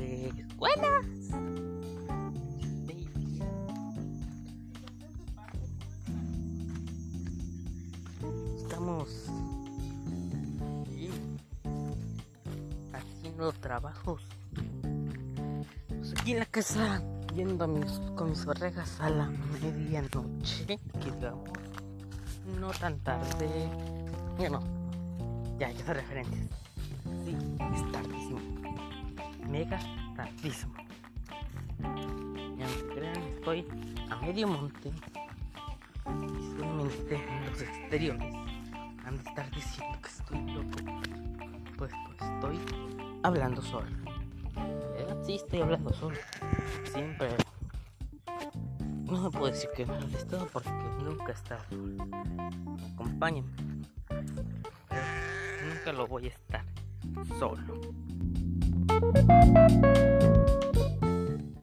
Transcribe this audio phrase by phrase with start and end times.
[0.00, 1.06] pues buenas.
[8.56, 9.26] Estamos
[12.92, 14.22] haciendo trabajos
[15.88, 17.02] pues aquí en la casa,
[17.34, 21.48] yendo mis, con mis barregas a la medianoche, que digamos,
[22.58, 23.68] no tan tarde.
[24.38, 24.62] Ya no,
[25.58, 26.48] ya, ya referencias.
[27.24, 27.36] Sí,
[29.50, 29.80] Mega
[30.16, 30.74] tardísimo.
[32.56, 33.66] Ya no crean, estoy
[34.08, 34.92] a medio monte.
[36.06, 38.34] Visualmente en los exteriores.
[39.04, 40.78] Han de estar diciendo que estoy loco.
[41.76, 42.60] Pues, pues estoy
[43.24, 43.90] hablando solo.
[44.94, 45.16] ¿Verdad?
[45.24, 46.16] Sí, estoy hablando solo.
[46.84, 47.30] Siempre.
[49.06, 50.70] No me puedo decir que no he estado porque
[51.02, 52.04] nunca he estado solo.
[52.94, 53.50] Acompáñenme.
[54.08, 56.64] Pero nunca lo voy a estar
[57.38, 57.80] solo.
[59.00, 60.09] Thank you.